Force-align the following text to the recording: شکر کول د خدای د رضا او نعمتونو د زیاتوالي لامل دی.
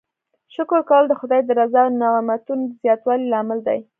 شکر 0.55 0.79
کول 0.89 1.03
د 1.07 1.13
خدای 1.19 1.41
د 1.45 1.49
رضا 1.59 1.81
او 1.87 1.91
نعمتونو 2.01 2.63
د 2.67 2.71
زیاتوالي 2.83 3.25
لامل 3.33 3.59
دی. 3.67 3.79